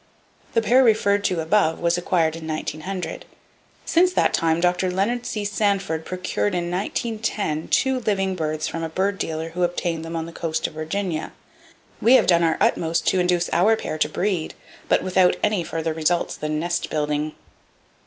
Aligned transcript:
The 0.53 0.63
pair 0.63 0.83
referred 0.83 1.23
to 1.25 1.41
above 1.41 1.73
[Page 1.73 1.81
20] 1.81 1.83
was 1.83 1.95
acquired 1.95 2.35
in 2.35 2.47
1900. 2.47 3.23
Since 3.85 4.13
that 4.13 4.33
time, 4.33 4.59
Dr. 4.59 4.89
Leonard 4.89 5.27
C. 5.27 5.45
Sanford 5.45 6.05
procured 6.05 6.55
in 6.55 6.71
1910 6.71 7.67
two 7.67 7.99
living 7.99 8.33
birds 8.33 8.67
from 8.67 8.81
a 8.83 8.89
bird 8.89 9.19
dealer 9.19 9.49
who 9.49 9.61
obtained 9.61 10.03
them 10.03 10.15
on 10.15 10.25
the 10.25 10.31
coast 10.33 10.65
of 10.65 10.73
Virginia. 10.73 11.33
We 12.01 12.15
have 12.15 12.25
done 12.25 12.41
our 12.41 12.57
utmost 12.59 13.05
to 13.09 13.19
induce 13.19 13.47
our 13.53 13.75
pair 13.75 13.99
to 13.99 14.09
breed, 14.09 14.55
but 14.89 15.03
without 15.03 15.35
any 15.43 15.63
further 15.63 15.93
results 15.93 16.35
than 16.35 16.59
nest 16.59 16.89
building. 16.89 17.33